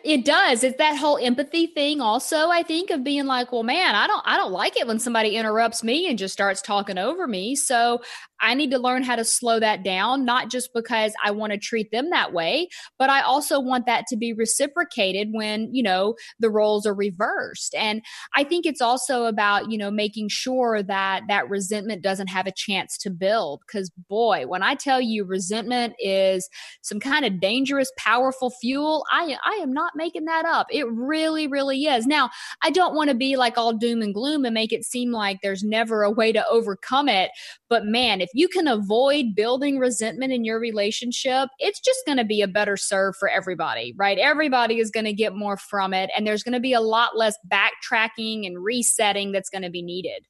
It 0.03 0.25
does. 0.25 0.63
It's 0.63 0.77
that 0.77 0.97
whole 0.97 1.17
empathy 1.17 1.67
thing 1.67 2.01
also, 2.01 2.49
I 2.49 2.63
think, 2.63 2.89
of 2.89 3.03
being 3.03 3.25
like, 3.25 3.51
well, 3.51 3.63
man, 3.63 3.95
I 3.95 4.07
don't 4.07 4.23
I 4.25 4.37
don't 4.37 4.51
like 4.51 4.77
it 4.77 4.87
when 4.87 4.99
somebody 4.99 5.35
interrupts 5.35 5.83
me 5.83 6.09
and 6.09 6.17
just 6.17 6.33
starts 6.33 6.61
talking 6.61 6.97
over 6.97 7.27
me. 7.27 7.55
So 7.55 8.01
I 8.41 8.55
need 8.55 8.71
to 8.71 8.79
learn 8.79 9.03
how 9.03 9.15
to 9.15 9.23
slow 9.23 9.59
that 9.59 9.83
down, 9.83 10.25
not 10.25 10.49
just 10.49 10.71
because 10.73 11.13
I 11.23 11.31
want 11.31 11.53
to 11.53 11.59
treat 11.59 11.91
them 11.91 12.09
that 12.09 12.33
way, 12.33 12.69
but 12.97 13.09
I 13.09 13.21
also 13.21 13.59
want 13.59 13.85
that 13.85 14.05
to 14.07 14.17
be 14.17 14.33
reciprocated 14.33 15.29
when, 15.31 15.73
you 15.73 15.83
know, 15.83 16.15
the 16.39 16.49
roles 16.49 16.87
are 16.87 16.93
reversed. 16.93 17.75
And 17.75 18.01
I 18.35 18.43
think 18.43 18.65
it's 18.65 18.81
also 18.81 19.25
about, 19.25 19.71
you 19.71 19.77
know, 19.77 19.91
making 19.91 20.29
sure 20.29 20.81
that 20.83 21.23
that 21.27 21.49
resentment 21.49 22.01
doesn't 22.01 22.27
have 22.27 22.47
a 22.47 22.51
chance 22.51 22.97
to 22.99 23.09
build. 23.11 23.61
Because, 23.67 23.91
boy, 24.09 24.45
when 24.47 24.63
I 24.63 24.75
tell 24.75 24.99
you 24.99 25.23
resentment 25.23 25.93
is 25.99 26.49
some 26.81 26.99
kind 26.99 27.25
of 27.25 27.39
dangerous, 27.39 27.91
powerful 27.97 28.49
fuel, 28.49 29.05
I, 29.11 29.37
I 29.45 29.59
am 29.61 29.71
not 29.71 29.80
not 29.81 29.93
making 29.95 30.25
that 30.25 30.45
up. 30.45 30.67
It 30.69 30.85
really, 30.91 31.47
really 31.47 31.85
is. 31.85 32.05
Now, 32.05 32.29
I 32.61 32.69
don't 32.69 32.95
want 32.95 33.09
to 33.09 33.15
be 33.15 33.35
like 33.35 33.57
all 33.57 33.73
doom 33.73 34.01
and 34.01 34.13
gloom 34.13 34.45
and 34.45 34.53
make 34.53 34.71
it 34.71 34.85
seem 34.85 35.11
like 35.11 35.39
there's 35.41 35.63
never 35.63 36.03
a 36.03 36.11
way 36.11 36.31
to 36.31 36.45
overcome 36.49 37.09
it. 37.09 37.31
But 37.69 37.85
man, 37.85 38.21
if 38.21 38.29
you 38.33 38.47
can 38.47 38.67
avoid 38.67 39.35
building 39.35 39.79
resentment 39.79 40.33
in 40.33 40.43
your 40.45 40.59
relationship, 40.59 41.49
it's 41.59 41.79
just 41.79 41.99
going 42.05 42.17
to 42.17 42.25
be 42.25 42.41
a 42.41 42.47
better 42.47 42.77
serve 42.77 43.15
for 43.17 43.29
everybody, 43.29 43.93
right? 43.97 44.17
Everybody 44.17 44.79
is 44.79 44.91
going 44.91 45.05
to 45.05 45.13
get 45.13 45.35
more 45.35 45.57
from 45.57 45.93
it. 45.93 46.09
And 46.15 46.27
there's 46.27 46.43
going 46.43 46.53
to 46.53 46.59
be 46.59 46.73
a 46.73 46.81
lot 46.81 47.17
less 47.17 47.35
backtracking 47.51 48.45
and 48.45 48.63
resetting 48.63 49.31
that's 49.31 49.49
going 49.49 49.63
to 49.63 49.69
be 49.71 49.81
needed. 49.81 50.25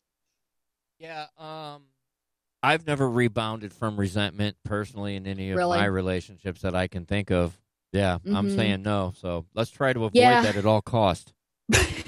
Yeah. 0.99 1.25
Um, 1.37 1.83
I've 2.63 2.85
never 2.85 3.09
rebounded 3.09 3.73
from 3.73 3.99
resentment 3.99 4.55
personally 4.63 5.15
in 5.15 5.25
any 5.25 5.51
of 5.51 5.57
Really? 5.57 5.79
my 5.79 5.85
relationships 5.85 6.61
that 6.61 6.75
I 6.75 6.87
can 6.87 7.05
think 7.05 7.31
of. 7.31 7.57
Yeah, 7.91 8.19
I'm 8.25 8.47
Mhm. 8.47 8.55
saying 8.55 8.81
no. 8.83 9.13
So 9.15 9.45
let's 9.53 9.69
try 9.71 9.93
to 9.93 10.05
avoid 10.05 10.13
Yeah. 10.13 10.41
that 10.41 10.55
at 10.55 10.65
all 10.65 10.81
cost. 10.81 11.33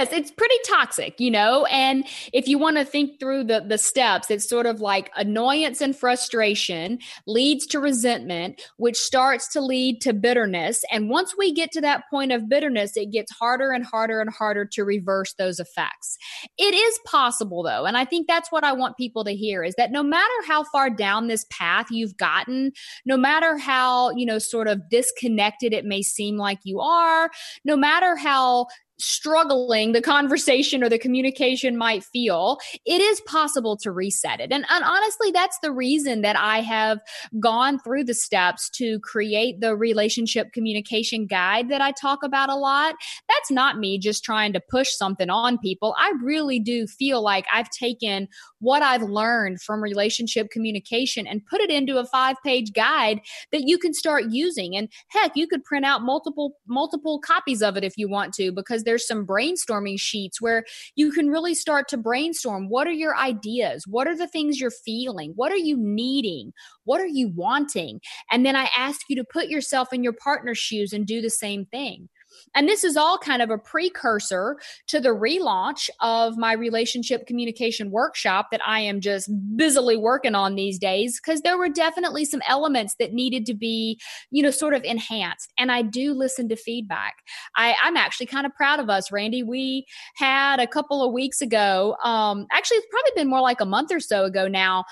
yes, 0.00 0.12
it's 0.12 0.30
pretty 0.30 0.54
toxic, 0.66 1.20
you 1.20 1.30
know. 1.30 1.66
And 1.66 2.06
if 2.32 2.48
you 2.48 2.58
want 2.58 2.76
to 2.78 2.84
think 2.84 3.20
through 3.20 3.44
the 3.44 3.60
the 3.60 3.78
steps, 3.78 4.30
it's 4.30 4.48
sort 4.48 4.66
of 4.66 4.80
like 4.80 5.10
annoyance 5.16 5.80
and 5.80 5.94
frustration 5.94 6.98
leads 7.26 7.66
to 7.66 7.80
resentment, 7.80 8.62
which 8.78 8.96
starts 8.96 9.48
to 9.52 9.60
lead 9.60 10.00
to 10.02 10.12
bitterness. 10.12 10.82
And 10.90 11.10
once 11.10 11.34
we 11.36 11.52
get 11.52 11.70
to 11.72 11.80
that 11.82 12.04
point 12.10 12.32
of 12.32 12.48
bitterness, 12.48 12.96
it 12.96 13.12
gets 13.12 13.32
harder 13.32 13.72
and 13.72 13.84
harder 13.84 14.20
and 14.20 14.30
harder 14.32 14.64
to 14.72 14.84
reverse 14.84 15.34
those 15.34 15.58
effects. 15.60 16.16
It 16.58 16.74
is 16.74 16.98
possible 17.04 17.62
though, 17.62 17.84
and 17.84 17.96
I 17.96 18.04
think 18.04 18.26
that's 18.26 18.50
what 18.50 18.64
I 18.64 18.72
want 18.72 18.96
people 18.96 19.24
to 19.24 19.34
hear 19.34 19.62
is 19.62 19.74
that 19.76 19.92
no 19.92 20.02
matter 20.02 20.24
how 20.46 20.64
far 20.64 20.90
down 20.90 21.28
this 21.28 21.44
path 21.50 21.86
you've 21.90 22.16
gotten, 22.16 22.72
no 23.04 23.16
matter 23.16 23.58
how, 23.58 24.10
you 24.10 24.24
know, 24.24 24.38
sort 24.38 24.68
of 24.68 24.80
disconnected 24.88 25.72
it 25.72 25.84
may 25.84 26.02
seem 26.02 26.36
like 26.36 26.58
you 26.64 26.80
are, 26.80 27.30
no 27.64 27.76
matter 27.76 28.16
how 28.16 28.66
struggling 29.00 29.92
the 29.92 30.02
conversation 30.02 30.84
or 30.84 30.88
the 30.88 30.98
communication 30.98 31.76
might 31.76 32.04
feel, 32.04 32.58
it 32.84 33.00
is 33.00 33.20
possible 33.22 33.76
to 33.78 33.90
reset 33.90 34.40
it. 34.40 34.52
And, 34.52 34.64
and 34.70 34.84
honestly, 34.84 35.30
that's 35.30 35.58
the 35.62 35.72
reason 35.72 36.22
that 36.22 36.36
I 36.36 36.60
have 36.60 37.00
gone 37.38 37.78
through 37.78 38.04
the 38.04 38.14
steps 38.14 38.70
to 38.70 38.98
create 39.00 39.60
the 39.60 39.76
relationship 39.76 40.52
communication 40.52 41.26
guide 41.26 41.68
that 41.70 41.80
I 41.80 41.92
talk 41.92 42.22
about 42.22 42.50
a 42.50 42.56
lot. 42.56 42.94
That's 43.28 43.50
not 43.50 43.78
me 43.78 43.98
just 43.98 44.24
trying 44.24 44.52
to 44.52 44.60
push 44.60 44.90
something 44.90 45.30
on 45.30 45.58
people. 45.58 45.94
I 45.98 46.12
really 46.22 46.60
do 46.60 46.86
feel 46.86 47.22
like 47.22 47.46
I've 47.52 47.70
taken 47.70 48.28
what 48.60 48.82
I've 48.82 49.02
learned 49.02 49.62
from 49.62 49.82
relationship 49.82 50.50
communication 50.50 51.26
and 51.26 51.44
put 51.46 51.60
it 51.60 51.70
into 51.70 51.98
a 51.98 52.04
five 52.04 52.36
page 52.44 52.72
guide 52.72 53.20
that 53.52 53.62
you 53.66 53.78
can 53.78 53.94
start 53.94 54.24
using. 54.30 54.76
And 54.76 54.88
heck, 55.08 55.32
you 55.34 55.46
could 55.46 55.64
print 55.64 55.84
out 55.84 56.02
multiple, 56.02 56.56
multiple 56.68 57.18
copies 57.20 57.62
of 57.62 57.76
it 57.76 57.84
if 57.84 57.96
you 57.96 58.08
want 58.08 58.34
to, 58.34 58.52
because 58.52 58.84
there's 58.90 59.06
some 59.06 59.24
brainstorming 59.24 60.00
sheets 60.00 60.42
where 60.42 60.64
you 60.96 61.12
can 61.12 61.28
really 61.28 61.54
start 61.54 61.86
to 61.86 61.96
brainstorm. 61.96 62.68
What 62.68 62.88
are 62.88 62.92
your 62.92 63.16
ideas? 63.16 63.84
What 63.86 64.08
are 64.08 64.16
the 64.16 64.26
things 64.26 64.58
you're 64.58 64.72
feeling? 64.84 65.32
What 65.36 65.52
are 65.52 65.56
you 65.56 65.76
needing? 65.78 66.52
What 66.82 67.00
are 67.00 67.06
you 67.06 67.30
wanting? 67.36 68.00
And 68.32 68.44
then 68.44 68.56
I 68.56 68.68
ask 68.76 69.02
you 69.08 69.14
to 69.14 69.24
put 69.24 69.48
yourself 69.48 69.92
in 69.92 70.02
your 70.02 70.12
partner's 70.12 70.58
shoes 70.58 70.92
and 70.92 71.06
do 71.06 71.20
the 71.20 71.30
same 71.30 71.66
thing. 71.66 72.08
And 72.54 72.68
this 72.68 72.84
is 72.84 72.96
all 72.96 73.18
kind 73.18 73.42
of 73.42 73.50
a 73.50 73.58
precursor 73.58 74.56
to 74.88 75.00
the 75.00 75.10
relaunch 75.10 75.88
of 76.00 76.36
my 76.36 76.52
relationship 76.52 77.26
communication 77.26 77.90
workshop 77.90 78.48
that 78.50 78.60
I 78.66 78.80
am 78.80 79.00
just 79.00 79.30
busily 79.56 79.96
working 79.96 80.34
on 80.34 80.54
these 80.54 80.78
days 80.78 81.20
because 81.20 81.42
there 81.42 81.58
were 81.58 81.68
definitely 81.68 82.24
some 82.24 82.42
elements 82.48 82.94
that 82.98 83.12
needed 83.12 83.46
to 83.46 83.54
be, 83.54 84.00
you 84.30 84.42
know, 84.42 84.50
sort 84.50 84.74
of 84.74 84.82
enhanced. 84.84 85.52
And 85.58 85.70
I 85.70 85.82
do 85.82 86.12
listen 86.12 86.48
to 86.48 86.56
feedback. 86.56 87.14
I, 87.56 87.74
I'm 87.82 87.96
actually 87.96 88.26
kind 88.26 88.46
of 88.46 88.54
proud 88.54 88.80
of 88.80 88.90
us, 88.90 89.12
Randy. 89.12 89.42
We 89.42 89.86
had 90.16 90.60
a 90.60 90.66
couple 90.66 91.02
of 91.02 91.12
weeks 91.12 91.40
ago, 91.40 91.96
um, 92.02 92.46
actually, 92.52 92.78
it's 92.78 92.86
probably 92.90 93.12
been 93.14 93.28
more 93.28 93.40
like 93.40 93.60
a 93.60 93.66
month 93.66 93.92
or 93.92 94.00
so 94.00 94.24
ago 94.24 94.48
now. 94.48 94.84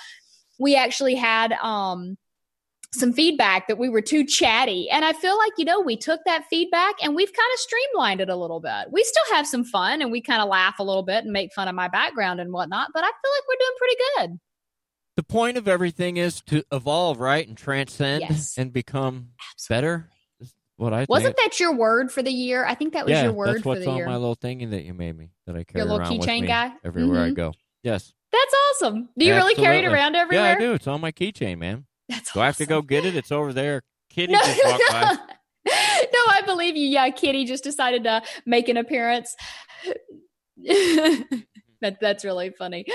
We 0.58 0.76
actually 0.76 1.14
had, 1.14 1.52
um, 1.52 2.16
some 2.94 3.12
feedback 3.12 3.68
that 3.68 3.76
we 3.78 3.88
were 3.88 4.00
too 4.00 4.24
chatty. 4.24 4.88
And 4.90 5.04
I 5.04 5.12
feel 5.12 5.36
like, 5.36 5.52
you 5.58 5.64
know, 5.64 5.80
we 5.80 5.96
took 5.96 6.20
that 6.24 6.44
feedback 6.48 6.94
and 7.02 7.14
we've 7.14 7.32
kind 7.32 7.48
of 7.52 7.58
streamlined 7.60 8.20
it 8.22 8.30
a 8.30 8.36
little 8.36 8.60
bit. 8.60 8.86
We 8.90 9.04
still 9.04 9.34
have 9.36 9.46
some 9.46 9.64
fun 9.64 10.00
and 10.00 10.10
we 10.10 10.22
kind 10.22 10.40
of 10.40 10.48
laugh 10.48 10.78
a 10.78 10.82
little 10.82 11.02
bit 11.02 11.24
and 11.24 11.32
make 11.32 11.52
fun 11.52 11.68
of 11.68 11.74
my 11.74 11.88
background 11.88 12.40
and 12.40 12.50
whatnot, 12.52 12.88
but 12.94 13.04
I 13.04 13.08
feel 13.08 13.30
like 13.36 13.48
we're 13.48 13.56
doing 13.58 13.76
pretty 13.78 13.96
good. 14.30 14.40
The 15.16 15.22
point 15.24 15.56
of 15.58 15.68
everything 15.68 16.16
is 16.16 16.40
to 16.42 16.62
evolve, 16.72 17.18
right, 17.20 17.46
and 17.46 17.58
transcend 17.58 18.22
Yes. 18.22 18.56
and 18.56 18.72
become 18.72 19.30
Absolutely. 19.52 19.76
better. 19.76 20.10
What 20.76 20.92
I. 20.94 21.06
Wasn't 21.08 21.36
that 21.38 21.58
your 21.58 21.74
word 21.74 22.12
for 22.12 22.22
the 22.22 22.30
year? 22.30 22.64
I 22.64 22.76
think 22.76 22.92
that 22.92 23.04
was 23.04 23.10
yeah, 23.10 23.24
your 23.24 23.32
word 23.32 23.48
that's 23.48 23.62
for 23.62 23.70
what's 23.70 23.84
the 23.84 23.90
on 23.90 23.96
year. 23.96 24.06
my 24.06 24.14
little 24.14 24.36
thingy 24.36 24.70
that 24.70 24.84
you 24.84 24.94
made 24.94 25.18
me 25.18 25.32
that 25.46 25.56
I 25.56 25.64
carry 25.64 25.82
little 25.84 25.98
around 25.98 26.18
with 26.18 26.28
keychain 26.28 26.46
guy? 26.46 26.70
everywhere 26.84 27.24
I 27.24 27.30
Mhm. 27.30 27.34
go. 27.34 27.52
Yes. 27.82 28.12
That's 28.30 28.54
awesome. 28.70 29.08
Do 29.18 29.24
you 29.26 29.34
really 29.34 29.56
carry 29.56 29.78
it 29.78 29.86
around 29.86 30.14
everywhere? 30.14 30.50
Yeah, 30.52 30.56
I 30.56 30.60
do. 30.60 30.72
It's 30.74 30.86
on 30.86 31.00
my 31.00 31.10
keychain, 31.10 31.58
man. 31.58 31.84
That's 32.08 32.32
Do 32.32 32.40
I 32.40 32.46
have 32.46 32.56
to 32.58 32.66
go 32.66 32.82
get 32.82 33.04
it? 33.04 33.16
It's 33.16 33.32
over 33.32 33.52
there. 33.52 33.82
Kitty 34.10 34.32
No, 34.32 34.40
just 34.40 34.60
walked 34.64 34.84
by. 34.90 35.02
no, 35.66 36.20
I 36.30 36.42
believe 36.44 36.76
you. 36.76 36.88
Yeah, 36.88 37.10
Kitty 37.10 37.44
just 37.44 37.64
decided 37.64 38.04
to 38.04 38.22
make 38.46 38.68
an 38.68 38.76
appearance. 38.76 39.36
that 40.64 41.98
that's 42.00 42.24
really 42.24 42.50
funny. 42.50 42.86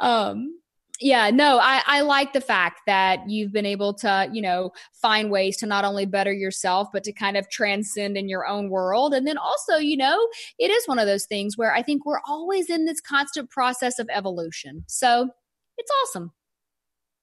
Um, 0.00 0.58
yeah, 1.00 1.30
no, 1.30 1.58
I, 1.58 1.82
I 1.86 2.00
like 2.00 2.32
the 2.32 2.40
fact 2.40 2.80
that 2.86 3.28
you've 3.28 3.52
been 3.52 3.66
able 3.66 3.92
to, 3.94 4.28
you 4.32 4.40
know, 4.40 4.72
find 4.94 5.30
ways 5.30 5.56
to 5.58 5.66
not 5.66 5.84
only 5.84 6.06
better 6.06 6.32
yourself, 6.32 6.88
but 6.92 7.04
to 7.04 7.12
kind 7.12 7.36
of 7.36 7.48
transcend 7.50 8.16
in 8.16 8.28
your 8.28 8.46
own 8.46 8.70
world. 8.70 9.12
And 9.12 9.26
then 9.26 9.36
also, 9.36 9.76
you 9.76 9.96
know, 9.96 10.28
it 10.58 10.70
is 10.70 10.86
one 10.86 10.98
of 10.98 11.06
those 11.06 11.26
things 11.26 11.58
where 11.58 11.74
I 11.74 11.82
think 11.82 12.06
we're 12.06 12.22
always 12.26 12.70
in 12.70 12.86
this 12.86 13.00
constant 13.00 13.50
process 13.50 13.98
of 13.98 14.08
evolution. 14.10 14.84
So 14.86 15.28
it's 15.76 15.90
awesome. 16.02 16.32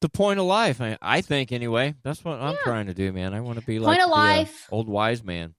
The 0.04 0.10
point 0.10 0.38
of 0.38 0.46
life, 0.46 0.82
I, 0.82 0.98
I 1.02 1.22
think, 1.22 1.54
anyway. 1.54 1.96
That's 2.04 2.26
what 2.26 2.34
I'm 2.42 2.56
Yeah. 2.56 2.64
trying 2.66 2.88
to 2.88 2.94
do, 2.94 3.14
man. 3.14 3.34
I 3.34 3.40
want 3.40 3.58
to 3.58 3.66
be 3.66 3.80
like 3.80 3.98
Point 3.98 4.02
of 4.02 4.10
the, 4.10 4.16
uh, 4.16 4.20
old 4.70 4.90
wise 4.90 5.24
man. 5.24 5.54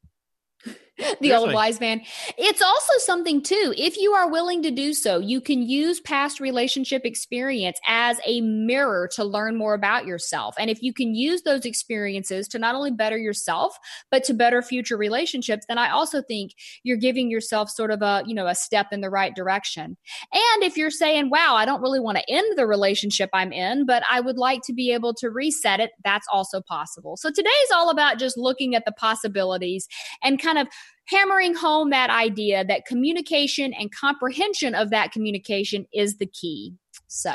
the 1.21 1.33
old 1.33 1.53
wise 1.53 1.81
man. 1.81 2.01
It's 2.39 2.63
also 2.63 2.93
something 2.99 3.43
too. 3.43 3.75
If 3.77 3.97
you 3.99 4.13
are 4.13 4.31
willing 4.31 4.63
to 4.63 4.71
do 4.71 4.95
so, 4.95 5.19
you 5.19 5.41
can 5.41 5.63
use 5.63 6.01
past 6.01 6.39
relationship 6.39 7.05
experience 7.05 7.79
as 7.87 8.21
a 8.27 8.41
mirror 8.43 9.09
to 9.15 9.25
learn 9.25 9.57
more 9.57 9.75
about 9.75 10.07
yourself. 10.07 10.55
And 10.59 10.71
if 10.71 10.83
you 10.83 10.93
can 10.93 11.15
use 11.15 11.43
those 11.43 11.65
experiences 11.65 12.47
to 12.49 12.61
not 12.61 12.77
only 12.77 12.93
better 12.93 13.19
yourself, 13.19 13.77
but 14.11 14.23
to 14.25 14.35
better 14.35 14.63
future 14.63 14.97
relationships, 14.97 15.65
then 15.67 15.79
I 15.79 15.91
also 15.91 16.23
think 16.23 16.53
you're 16.85 16.97
giving 16.97 17.29
yourself 17.29 17.71
sort 17.71 17.91
of 17.91 18.01
a, 18.01 18.23
you 18.27 18.35
know, 18.35 18.47
a 18.47 18.55
step 18.55 18.87
in 18.93 19.01
the 19.01 19.11
right 19.11 19.35
direction. 19.35 19.97
And 20.33 20.63
if 20.63 20.77
you're 20.77 20.91
saying, 20.91 21.29
wow, 21.29 21.57
I 21.57 21.65
don't 21.65 21.83
really 21.83 22.01
want 22.01 22.19
to 22.19 22.31
end 22.31 22.57
the 22.57 22.67
relationship 22.67 23.31
I'm 23.33 23.53
in, 23.53 23.85
but 23.85 24.05
I 24.09 24.21
would 24.21 24.39
like 24.39 24.61
to 24.67 24.73
be 24.73 24.93
able 24.93 25.15
to 25.15 25.29
reset 25.29 25.81
it, 25.81 25.91
that's 26.05 26.27
also 26.33 26.61
possible. 26.61 27.17
So 27.17 27.31
today 27.31 27.51
is 27.65 27.71
all 27.73 27.91
about 27.91 28.21
just 28.21 28.39
looking 28.39 28.77
at 28.77 28.85
the 28.85 28.93
possibilities 28.93 29.89
and 30.23 30.41
kind 30.41 30.59
of 30.59 30.69
hammering 31.07 31.55
home 31.55 31.91
that 31.91 32.11
idea 32.11 32.65
that 32.65 32.87
communication 32.87 33.73
and 33.75 33.93
comprehension 33.95 34.75
of 34.75 34.91
that 34.91 35.13
communication 35.13 35.87
is 35.93 36.17
the 36.17 36.27
key. 36.27 36.75
So, 37.07 37.35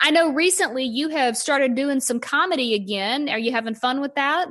I 0.00 0.10
know 0.10 0.32
recently 0.32 0.84
you 0.84 1.08
have 1.10 1.36
started 1.36 1.74
doing 1.74 2.00
some 2.00 2.18
comedy 2.20 2.74
again. 2.74 3.28
Are 3.28 3.38
you 3.38 3.52
having 3.52 3.74
fun 3.74 4.00
with 4.00 4.14
that? 4.16 4.48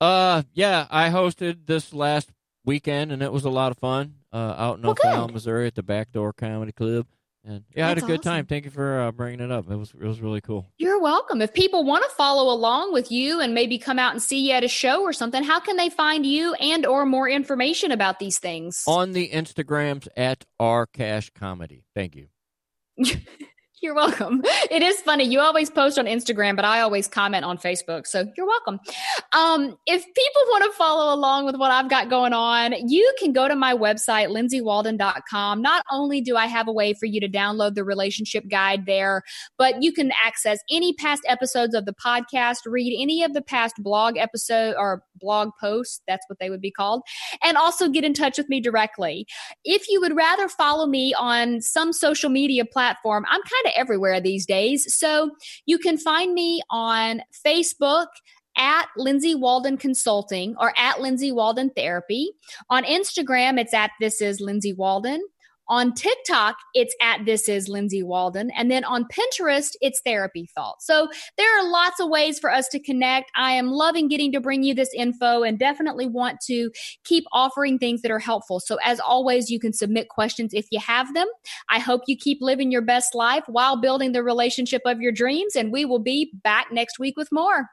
Uh, 0.00 0.42
yeah, 0.54 0.86
I 0.90 1.10
hosted 1.10 1.66
this 1.66 1.92
last 1.92 2.30
weekend, 2.64 3.12
and 3.12 3.22
it 3.22 3.32
was 3.32 3.44
a 3.44 3.50
lot 3.50 3.72
of 3.72 3.78
fun. 3.78 4.14
Uh, 4.32 4.54
out 4.56 4.76
in 4.76 4.82
Well, 4.82 4.92
O'Fallon. 4.92 5.32
Missouri, 5.32 5.66
at 5.66 5.74
the 5.74 5.82
Backdoor 5.82 6.32
Comedy 6.32 6.70
Club, 6.72 7.06
and 7.44 7.64
yeah, 7.74 7.86
I 7.86 7.88
had 7.88 7.98
a 7.98 8.02
good 8.02 8.20
awesome. 8.20 8.32
time. 8.32 8.46
Thank 8.46 8.66
you 8.66 8.70
for 8.70 9.00
uh, 9.00 9.12
bringing 9.12 9.40
it 9.40 9.50
up. 9.50 9.70
It 9.70 9.76
was 9.76 9.92
it 9.92 10.06
was 10.06 10.20
really 10.20 10.40
cool. 10.40 10.66
You're 10.78 11.00
welcome. 11.00 11.40
If 11.40 11.54
people 11.54 11.84
want 11.84 12.04
to 12.04 12.10
follow 12.10 12.52
along 12.52 12.92
with 12.92 13.10
you 13.10 13.40
and 13.40 13.54
maybe 13.54 13.78
come 13.78 13.98
out 13.98 14.12
and 14.12 14.22
see 14.22 14.48
you 14.48 14.52
at 14.52 14.64
a 14.64 14.68
show 14.68 15.02
or 15.02 15.12
something, 15.12 15.42
how 15.42 15.60
can 15.60 15.76
they 15.76 15.88
find 15.88 16.26
you 16.26 16.54
and 16.54 16.84
or 16.84 17.06
more 17.06 17.28
information 17.28 17.92
about 17.92 18.18
these 18.18 18.38
things? 18.38 18.84
On 18.86 19.12
the 19.12 19.30
Instagrams 19.30 20.06
at 20.16 20.44
R 20.58 20.86
Cash 20.86 21.30
Comedy. 21.30 21.84
Thank 21.94 22.16
you. 22.16 22.28
You're 23.80 23.94
welcome. 23.94 24.42
It 24.70 24.82
is 24.84 25.00
funny. 25.00 25.24
You 25.24 25.40
always 25.40 25.68
post 25.68 25.98
on 25.98 26.04
Instagram, 26.04 26.54
but 26.54 26.64
I 26.64 26.80
always 26.80 27.08
comment 27.08 27.44
on 27.44 27.58
Facebook. 27.58 28.06
So 28.06 28.24
you're 28.36 28.46
welcome. 28.46 28.78
Um, 29.32 29.76
if 29.84 30.04
people 30.04 30.42
want 30.48 30.64
to 30.64 30.78
follow 30.78 31.12
along 31.12 31.46
with 31.46 31.56
what 31.56 31.72
I've 31.72 31.90
got 31.90 32.08
going 32.08 32.32
on, 32.32 32.72
you 32.88 33.12
can 33.18 33.32
go 33.32 33.48
to 33.48 33.56
my 33.56 33.74
website, 33.74 34.28
lindsaywalden.com. 34.28 35.60
Not 35.60 35.82
only 35.90 36.20
do 36.20 36.36
I 36.36 36.46
have 36.46 36.68
a 36.68 36.72
way 36.72 36.94
for 36.94 37.06
you 37.06 37.20
to 37.20 37.28
download 37.28 37.74
the 37.74 37.82
relationship 37.82 38.44
guide 38.48 38.86
there, 38.86 39.22
but 39.58 39.82
you 39.82 39.92
can 39.92 40.12
access 40.24 40.60
any 40.70 40.92
past 40.92 41.22
episodes 41.26 41.74
of 41.74 41.84
the 41.84 41.94
podcast, 41.94 42.58
read 42.66 42.96
any 43.00 43.24
of 43.24 43.32
the 43.32 43.42
past 43.42 43.74
blog 43.78 44.16
episode 44.16 44.76
or 44.78 45.02
blog 45.20 45.50
posts. 45.60 46.00
That's 46.06 46.24
what 46.28 46.38
they 46.38 46.50
would 46.50 46.60
be 46.60 46.70
called. 46.70 47.02
And 47.42 47.56
also 47.56 47.88
get 47.88 48.04
in 48.04 48.14
touch 48.14 48.38
with 48.38 48.48
me 48.48 48.60
directly. 48.60 49.26
If 49.64 49.88
you 49.88 50.00
would 50.00 50.16
rather 50.16 50.48
follow 50.48 50.86
me 50.86 51.14
on 51.18 51.60
some 51.60 51.92
social 51.92 52.30
media 52.30 52.64
platform, 52.64 53.24
I'm 53.28 53.40
kind 53.40 53.66
of 53.66 53.72
everywhere 53.76 54.20
these 54.20 54.46
days. 54.46 54.94
So 54.94 55.30
you 55.66 55.78
can 55.78 55.98
find 55.98 56.34
me 56.34 56.62
on 56.70 57.22
Facebook 57.46 58.06
at 58.56 58.86
Lindsay 58.96 59.34
Walden 59.34 59.76
Consulting 59.76 60.54
or 60.58 60.72
at 60.76 61.00
Lindsay 61.00 61.32
Walden 61.32 61.70
Therapy. 61.70 62.30
On 62.68 62.84
Instagram, 62.84 63.58
it's 63.58 63.74
at 63.74 63.90
This 64.00 64.20
Is 64.20 64.40
Lindsay 64.40 64.72
Walden. 64.72 65.20
On 65.70 65.94
TikTok, 65.94 66.56
it's 66.74 66.96
at 67.00 67.24
This 67.24 67.48
Is 67.48 67.68
Lindsay 67.68 68.02
Walden. 68.02 68.50
And 68.56 68.72
then 68.72 68.82
on 68.82 69.04
Pinterest, 69.04 69.76
it's 69.80 70.00
Therapy 70.04 70.48
Thoughts. 70.52 70.84
So 70.84 71.08
there 71.38 71.58
are 71.58 71.70
lots 71.70 72.00
of 72.00 72.08
ways 72.08 72.40
for 72.40 72.50
us 72.50 72.66
to 72.70 72.80
connect. 72.80 73.30
I 73.36 73.52
am 73.52 73.70
loving 73.70 74.08
getting 74.08 74.32
to 74.32 74.40
bring 74.40 74.64
you 74.64 74.74
this 74.74 74.92
info 74.92 75.44
and 75.44 75.60
definitely 75.60 76.08
want 76.08 76.40
to 76.48 76.72
keep 77.04 77.22
offering 77.32 77.78
things 77.78 78.02
that 78.02 78.10
are 78.10 78.18
helpful. 78.18 78.58
So 78.58 78.78
as 78.84 78.98
always, 78.98 79.48
you 79.48 79.60
can 79.60 79.72
submit 79.72 80.08
questions 80.08 80.52
if 80.52 80.66
you 80.72 80.80
have 80.80 81.14
them. 81.14 81.28
I 81.68 81.78
hope 81.78 82.02
you 82.08 82.16
keep 82.16 82.38
living 82.40 82.72
your 82.72 82.82
best 82.82 83.14
life 83.14 83.44
while 83.46 83.80
building 83.80 84.10
the 84.10 84.24
relationship 84.24 84.82
of 84.86 85.00
your 85.00 85.12
dreams. 85.12 85.54
And 85.54 85.70
we 85.70 85.84
will 85.84 86.00
be 86.00 86.32
back 86.42 86.72
next 86.72 86.98
week 86.98 87.16
with 87.16 87.28
more. 87.30 87.70